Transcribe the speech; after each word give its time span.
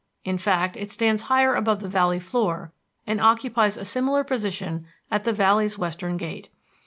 In 0.25 0.39
fact, 0.39 0.75
it 0.77 0.89
stands 0.89 1.21
higher 1.29 1.53
above 1.53 1.79
the 1.79 1.87
valley 1.87 2.19
floor 2.19 2.71
and 3.05 3.21
occupies 3.21 3.77
a 3.77 3.85
similar 3.85 4.23
position 4.23 4.87
at 5.11 5.25
the 5.25 5.31
valley's 5.31 5.77
western 5.77 6.17
gate. 6.17 6.49